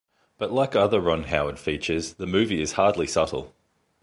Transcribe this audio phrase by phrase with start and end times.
[0.39, 3.53] But like other Ron Howard features, the movie is hardly subtle.